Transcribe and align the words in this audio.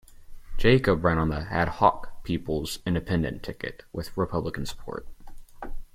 Jacob 0.57 1.03
ran 1.05 1.19
on 1.19 1.29
the 1.29 1.41
"ad 1.53 1.67
hoc" 1.67 2.23
"People's 2.23 2.79
Independent" 2.87 3.43
ticket 3.43 3.83
with 3.93 4.17
Republican 4.17 4.65
support. 4.65 5.05